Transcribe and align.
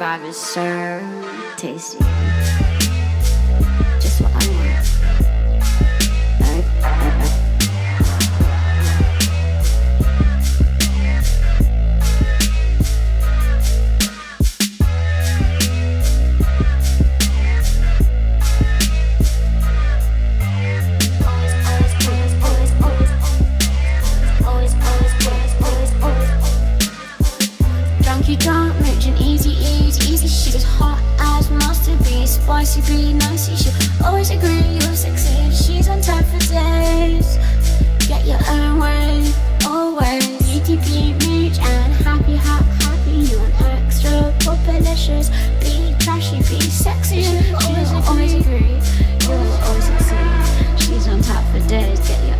Bob 0.00 0.22
is 0.24 0.38
so 0.38 0.98
tasty. 1.58 2.29
Be 32.50 32.64
spicy, 32.64 32.80
be 32.96 33.12
nicey. 33.12 33.56
She 33.56 33.70
always 34.04 34.30
agree 34.30 34.62
you'll 34.72 34.96
succeed. 34.96 35.52
She's 35.54 35.88
on 35.88 36.00
time 36.00 36.24
for 36.24 36.38
days. 36.52 37.38
Get 38.08 38.26
your 38.26 38.40
own 38.48 38.80
way, 38.80 39.32
always. 39.64 40.24
ETP, 40.50 41.14
rich 41.20 41.58
and 41.60 41.92
happy, 42.04 42.36
ha- 42.36 42.66
happy. 42.80 43.18
You 43.30 43.38
want 43.38 43.54
extra, 43.62 44.34
populicious, 44.40 45.30
be 45.60 45.94
trashy, 46.00 46.38
be 46.38 46.60
sexy. 46.60 47.22
She 47.22 47.54
always, 47.54 47.92
always 48.08 48.34
agree. 48.34 48.80
You'll 49.22 49.52
always 49.66 49.84
succeed. 49.84 50.80
She's 50.80 51.06
on 51.08 51.22
top 51.22 51.44
for 51.52 51.60
days. 51.68 52.00
Get 52.00 52.24
your 52.26 52.39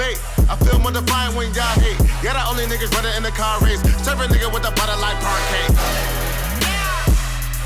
but 0.00 0.16
5'8. 0.16 0.48
I 0.48 0.56
feel 0.64 0.78
more 0.80 0.92
defiant 0.92 1.36
when 1.36 1.52
y'all 1.52 1.76
hate. 1.78 2.00
Yeah, 2.24 2.32
the 2.32 2.44
only 2.48 2.64
niggas 2.64 2.92
running 2.96 3.14
in 3.16 3.22
the 3.22 3.30
car 3.30 3.60
race. 3.60 3.80
Serve 4.02 4.20
a 4.20 4.26
nigga 4.26 4.52
with 4.52 4.64
a 4.64 4.72
butter 4.72 4.96
like 5.00 5.18
parquet. 5.20 5.68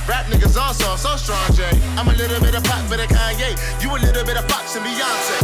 Rap 0.07 0.27
niggas 0.27 0.57
also 0.59 0.97
so 0.97 1.17
strong, 1.17 1.47
Jay. 1.55 1.73
I'm 1.97 2.09
a 2.09 2.13
little 2.13 2.41
bit 2.41 2.55
of 2.55 2.65
pop, 2.65 2.83
bit 2.91 3.01
of 3.01 3.09
Kanye. 3.09 3.57
You 3.81 3.91
a 3.91 3.99
little 3.99 4.25
bit 4.25 4.37
of 4.37 4.45
Fox 4.51 4.77
and 4.77 4.85
Beyonce. 4.85 5.39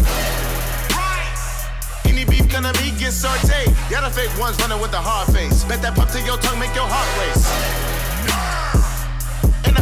Any 2.04 2.24
beef 2.24 2.50
gonna 2.50 2.72
be 2.74 2.90
get 2.98 3.14
sauteed. 3.14 3.72
Yeah, 3.90 4.02
the 4.02 4.10
fake 4.10 4.36
ones 4.38 4.58
running 4.60 4.80
with 4.80 4.92
a 4.92 5.00
hard 5.00 5.32
face. 5.32 5.64
Bet 5.64 5.80
that 5.82 5.94
pump 5.94 6.10
to 6.10 6.20
your 6.20 6.36
tongue 6.38 6.58
make 6.58 6.74
your 6.74 6.88
heart 6.88 7.08
race. 7.22 7.89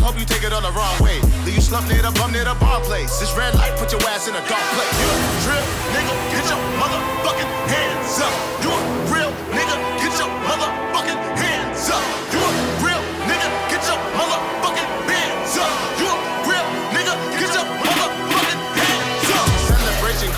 Hope 0.09 0.19
you 0.19 0.25
take 0.25 0.43
it 0.43 0.55
all 0.55 0.65
the 0.65 0.73
wrong 0.73 0.97
way. 1.05 1.21
Leave 1.45 1.57
you 1.57 1.61
slump 1.61 1.87
near 1.87 2.01
the 2.01 2.11
bum 2.17 2.33
near 2.33 2.49
the 2.49 2.57
bar 2.57 2.81
place. 2.81 3.21
This 3.21 3.29
red 3.37 3.55
light 3.61 3.77
put 3.77 3.93
your 3.93 4.01
ass 4.09 4.25
in 4.25 4.33
a 4.33 4.41
dark 4.49 4.65
place. 4.73 4.97
You 4.97 5.05
a 5.05 5.17
real 5.53 5.67
nigga, 5.93 6.15
get 6.33 6.49
your 6.49 6.57
motherfucking 6.81 7.53
hands 7.69 8.17
up. 8.17 8.33
You 8.65 8.73
a 8.73 8.81
real 9.13 9.28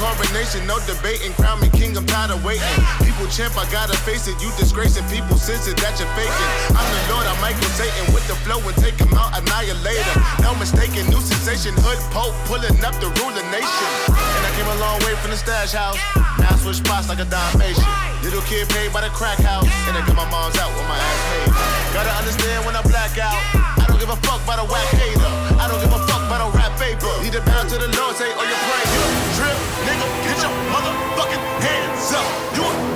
coronation, 0.01 0.65
no 0.65 0.81
debating. 0.89 1.37
Crown 1.37 1.61
me 1.61 1.69
king, 1.77 1.93
I'm 1.93 2.09
tired 2.09 2.33
of 2.33 2.41
waiting. 2.41 2.65
People 3.05 3.29
champ, 3.29 3.53
I 3.61 3.69
gotta 3.69 3.97
face 4.09 4.27
it. 4.27 4.41
You 4.41 4.49
disgracing 4.57 5.05
people, 5.13 5.37
sense 5.37 5.69
it 5.69 5.77
that 5.85 6.01
you're 6.01 6.09
faking. 6.17 6.51
I'm 6.73 6.89
the 6.89 7.01
Lord, 7.13 7.29
I'm 7.29 7.37
Michael 7.45 7.69
Satan 7.77 8.09
with 8.17 8.25
the 8.27 8.35
flow 8.43 8.59
and 8.65 8.77
take 8.81 8.97
him 8.97 9.13
out, 9.13 9.37
annihilate 9.37 10.01
him. 10.01 10.19
No 10.41 10.57
mistaken, 10.57 11.05
new 11.13 11.21
sensation, 11.21 11.77
hood 11.85 12.01
pope, 12.17 12.33
pulling 12.49 12.81
up 12.81 12.97
the 13.05 13.13
ruler 13.21 13.45
nation. 13.53 13.91
And 14.09 14.43
I 14.43 14.51
came 14.57 14.67
a 14.67 14.79
long 14.81 14.99
way 15.05 15.13
from 15.21 15.31
the 15.31 15.39
stash 15.39 15.77
house. 15.77 16.01
Now 16.41 16.51
I 16.51 16.57
switch 16.57 16.81
spots 16.81 17.13
like 17.13 17.21
a 17.21 17.29
Dalmatian. 17.29 17.85
Little 18.25 18.43
kid 18.49 18.69
paid 18.73 18.93
by 18.97 19.05
the 19.05 19.13
crack 19.13 19.39
house, 19.45 19.69
and 19.87 19.93
I 19.93 20.01
got 20.09 20.17
my 20.17 20.29
mom's 20.33 20.57
out 20.57 20.73
with 20.73 20.89
my 20.89 20.97
ass 20.97 21.21
paid. 21.29 21.53
Gotta 21.93 22.15
understand 22.17 22.65
when 22.65 22.75
I 22.75 22.83
black 22.89 23.13
out. 23.21 23.37
I 23.77 23.85
don't 23.85 24.01
give 24.01 24.09
a 24.09 24.17
fuck 24.25 24.41
about 24.49 24.65
a 24.65 24.67
whack 24.67 24.89
hater. 24.97 25.33
I 25.61 25.69
don't 25.69 25.81
give 25.85 25.93
a 25.93 26.01
fuck 26.09 26.10
about 26.31 26.47
a 26.47 26.57
rap 26.57 26.71
paper. 26.79 27.11
Need 27.23 27.33
to 27.33 27.41
bow 27.43 27.63
to 27.65 27.77
the 27.77 27.91
Lord, 27.99 28.15
say, 28.15 28.31
oh, 28.31 28.47
you 28.47 28.59
pray. 28.71 28.83
You 28.95 29.03
a 29.03 29.11
real 29.43 29.59
nigga, 29.83 30.07
get 30.23 30.39
your 30.39 30.55
motherfucking 30.71 31.43
hands 31.59 32.13
up. 32.15 32.29
You 32.55 32.63
a 32.63 32.90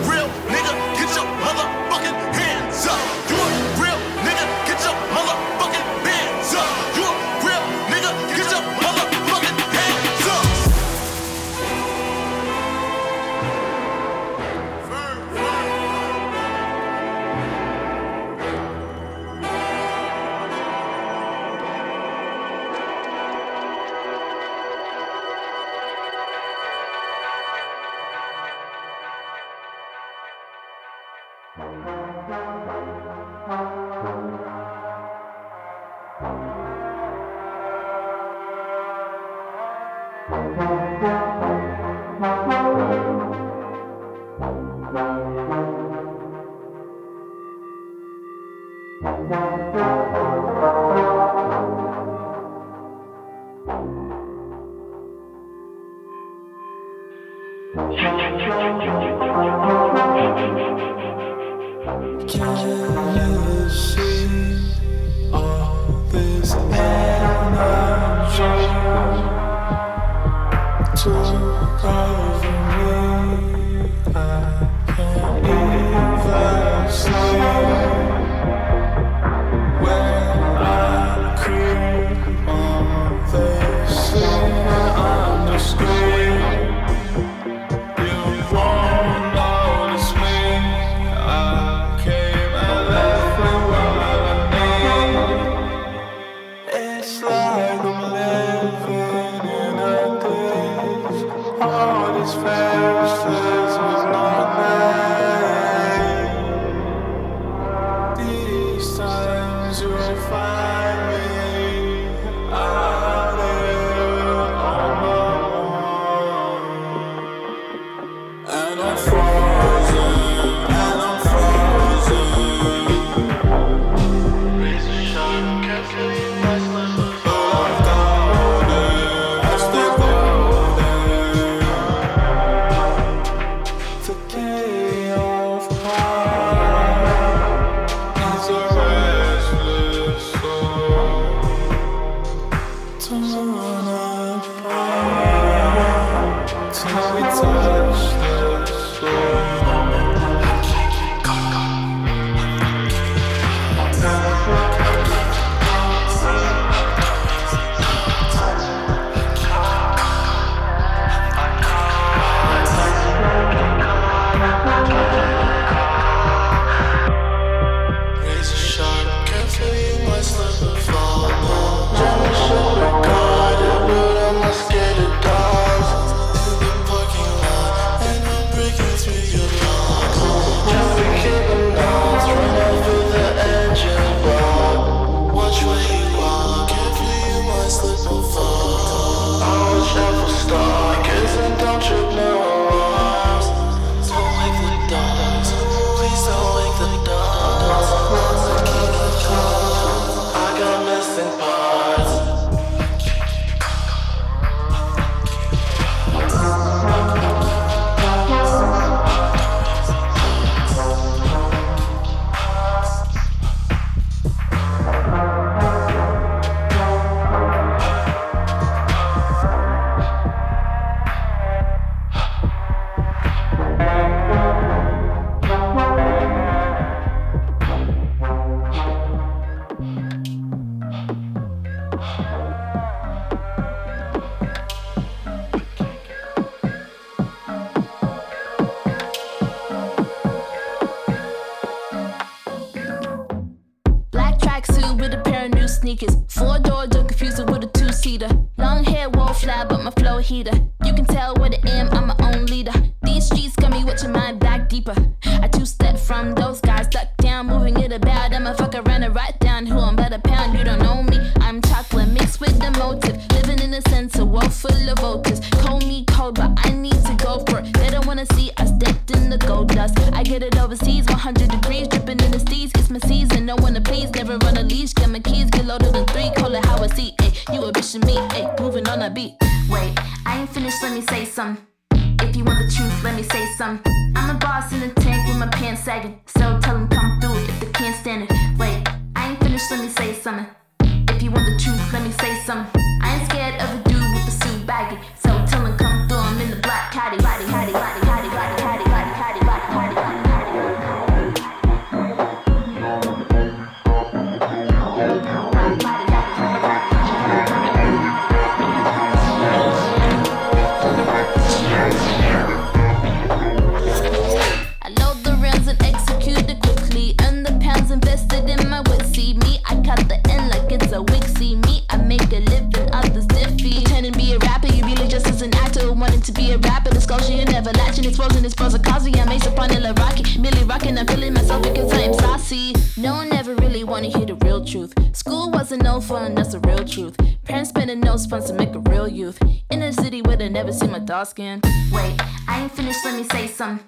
skin. 341.35 341.61
Wait, 341.93 342.15
I 342.47 342.63
ain't 342.63 342.73
finished, 342.73 343.05
let 343.05 343.17
me 343.17 343.25
say 343.25 343.49
something. 343.49 343.85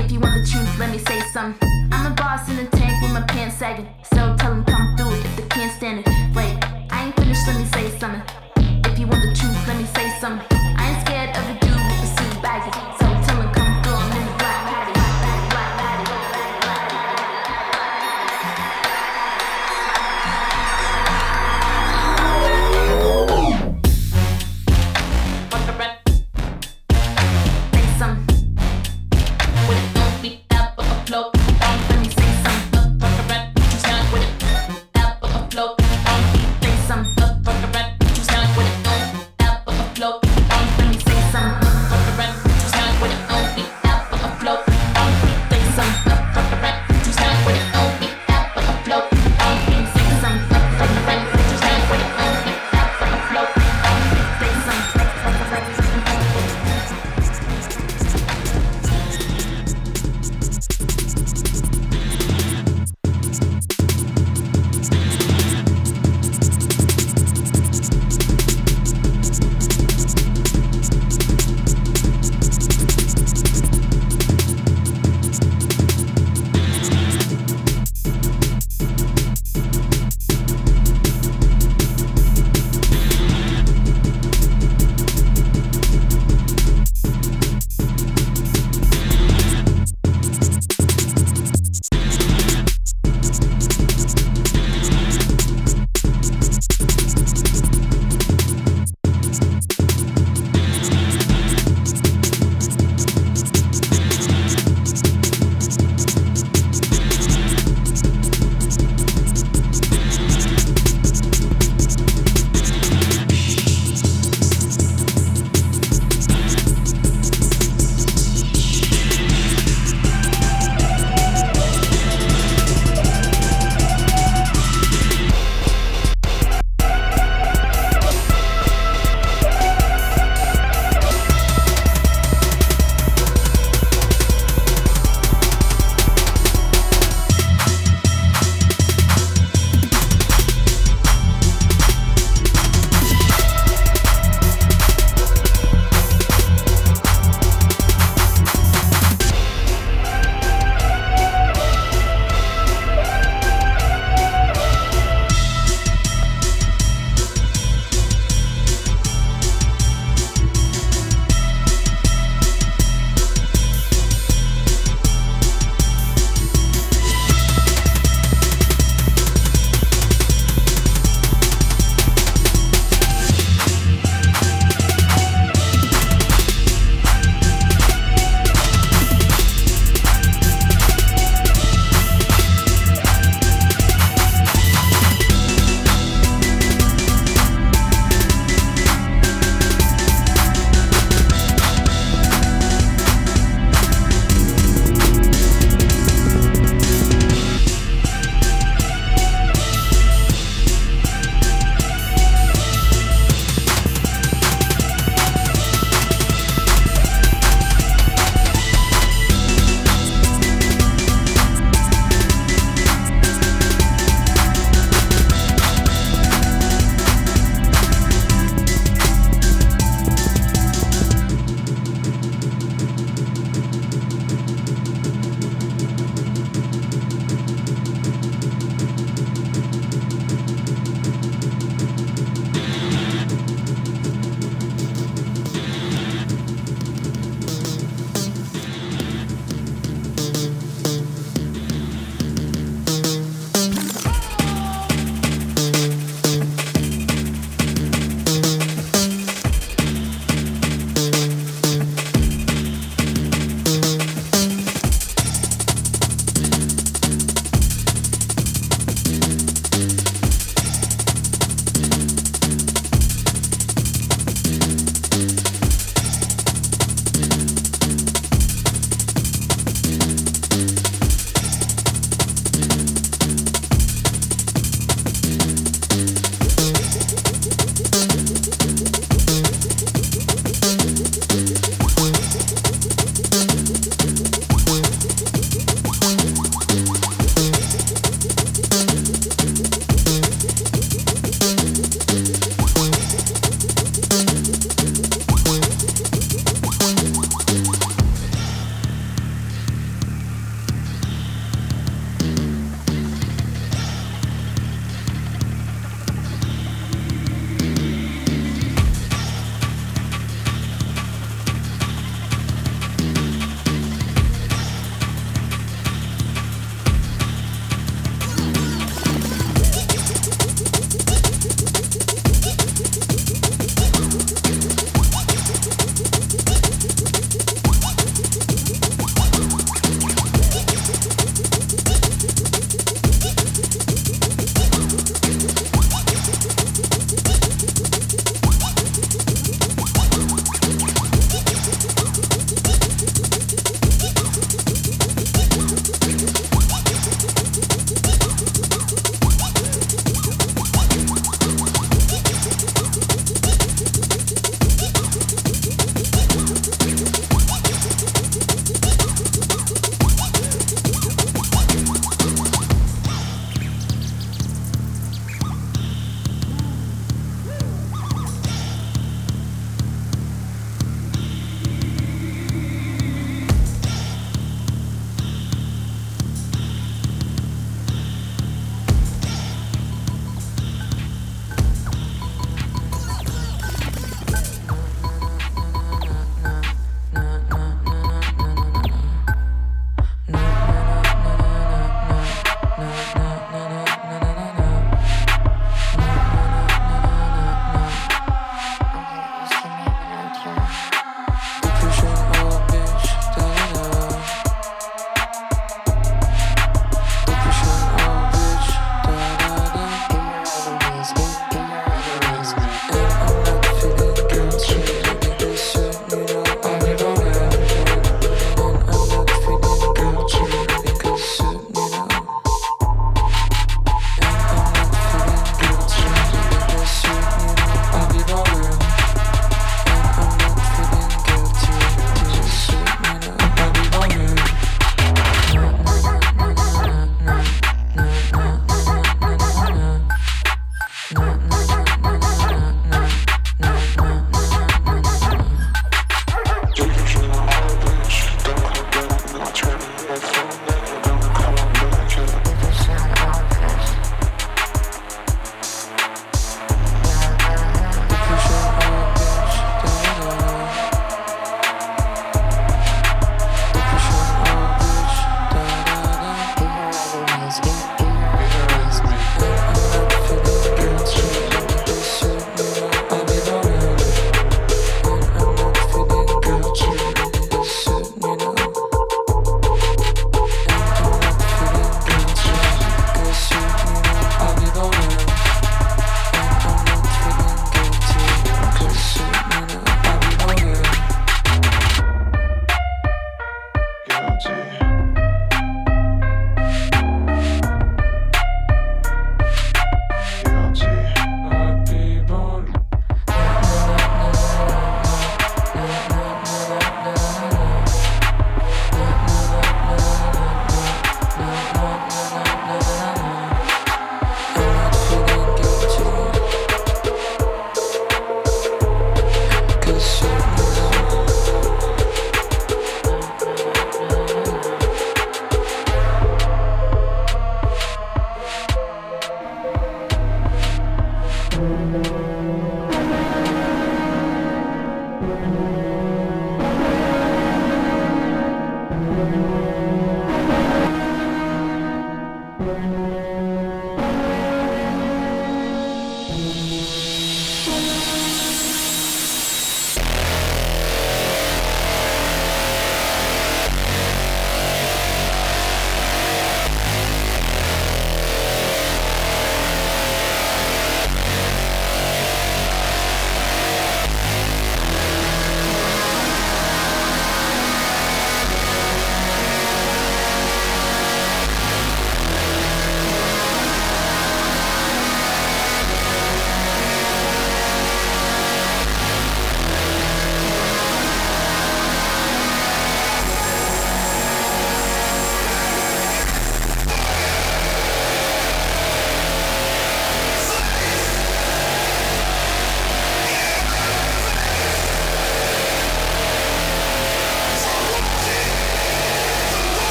If 0.00 0.10
you 0.10 0.20
want 0.20 0.34
the 0.40 0.50
truth, 0.50 0.78
let 0.78 0.90
me 0.90 0.98
say 0.98 1.20
something. 1.34 1.68
I'm 1.92 2.12
a 2.12 2.14
boss 2.14 2.48
in 2.48 2.56
the 2.56 2.64
tank 2.64 3.02
with 3.02 3.12
my 3.12 3.20
pants 3.28 3.58
sagging. 3.58 3.88
So 4.14 4.34
tell 4.38 4.54
them 4.54 4.64
come 4.64 4.96
through 4.96 5.12
if 5.12 5.36
they 5.36 5.46
can't 5.48 5.72
stand 5.76 5.98
it. 6.00 6.06
Wait, 6.34 6.56
I 6.90 7.06
ain't 7.06 7.16
finished, 7.16 7.46
let 7.46 7.56
me 7.58 7.66
say 7.66 7.98
something. 7.98 8.22
If 8.90 8.98
you 8.98 9.06
want 9.06 9.22
the 9.22 9.34
truth, 9.38 9.68
let 9.68 9.76
me 9.76 9.84
say 9.84 10.18
something. 10.18 10.57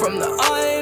From 0.00 0.18
the 0.18 0.30
unknown, 0.30 0.79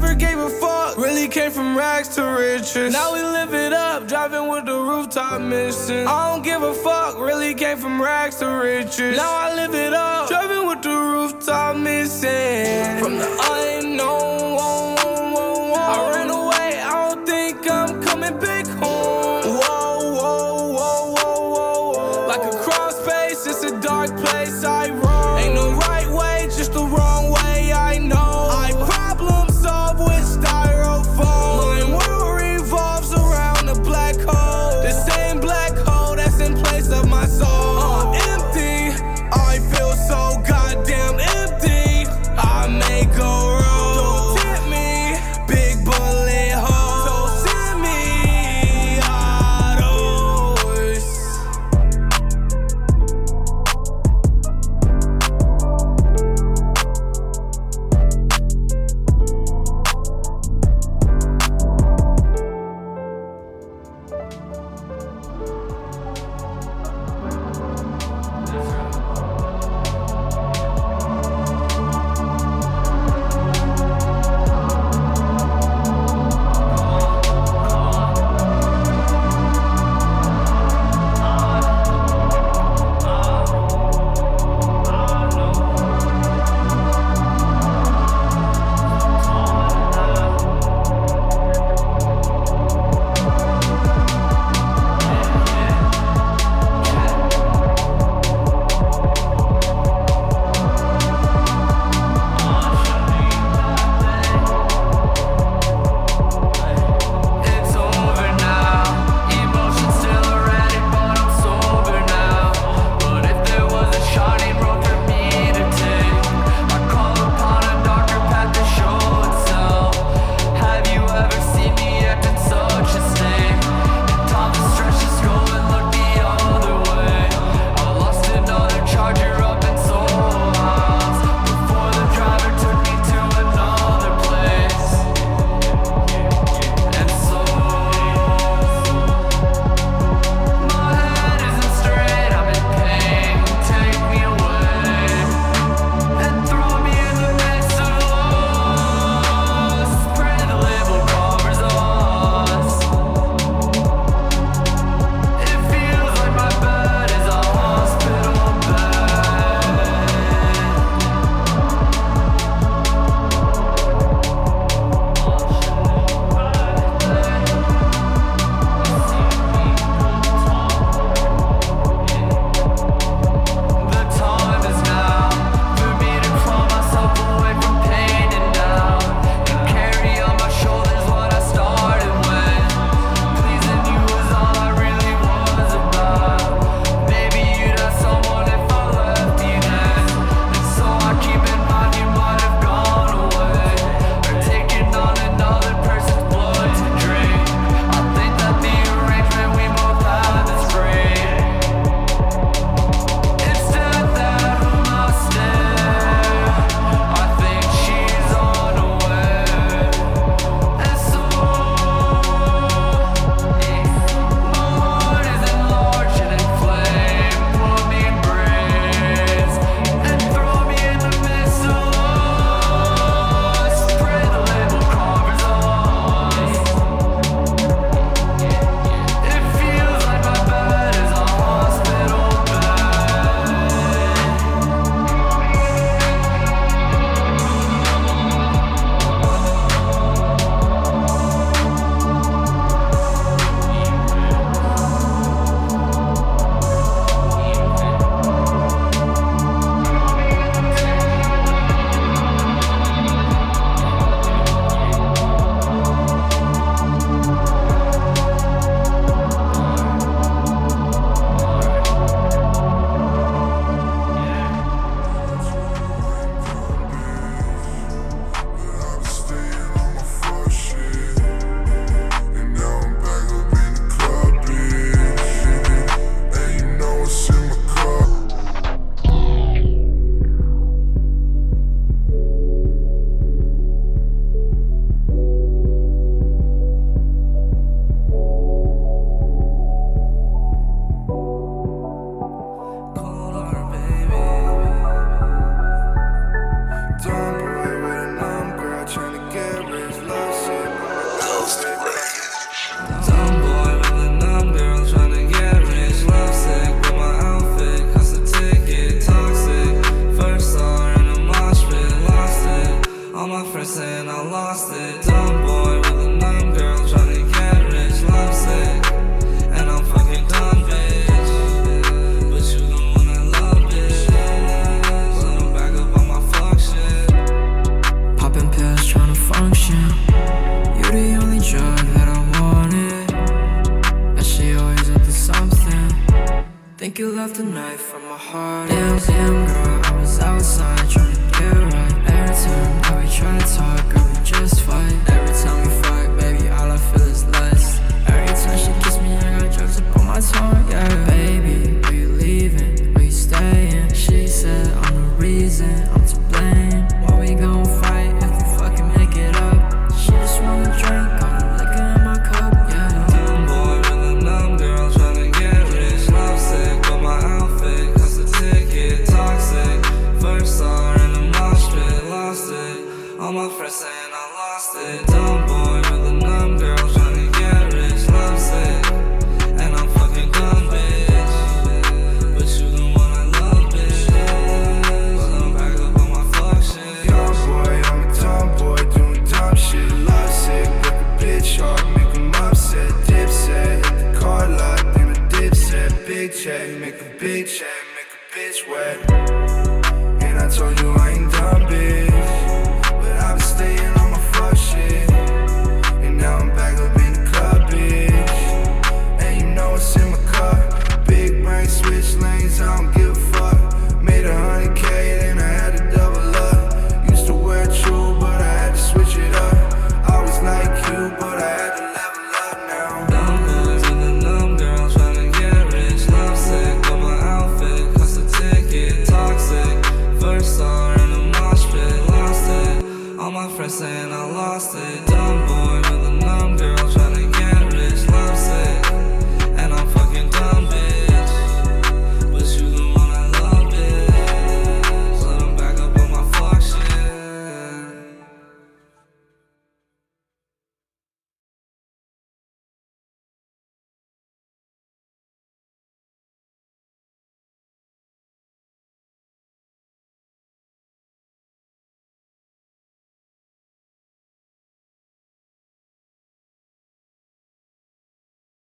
Never 0.00 0.14
gave 0.14 0.38
a 0.38 0.48
fuck, 0.48 0.96
really 0.96 1.26
came 1.26 1.50
from 1.50 1.76
rags 1.76 2.06
to 2.14 2.22
riches. 2.22 2.92
Now 2.92 3.14
we 3.14 3.20
live 3.20 3.52
it 3.52 3.72
up, 3.72 4.06
driving 4.06 4.48
with 4.48 4.64
the 4.64 4.78
rooftop 4.78 5.40
missing. 5.40 6.06
I 6.06 6.30
don't 6.30 6.44
give 6.44 6.62
a 6.62 6.72
fuck, 6.72 7.18
really 7.18 7.52
came 7.52 7.78
from 7.78 8.00
rags 8.00 8.36
to 8.36 8.46
riches. 8.46 9.16
Now 9.16 9.28
I 9.28 9.56
live 9.56 9.74
it 9.74 9.92
up, 9.92 10.28
driving 10.28 10.68
with 10.68 10.82
the 10.82 10.90
rooftop 10.90 11.78
missing. 11.78 13.02
From 13.02 13.18
the 13.18 13.37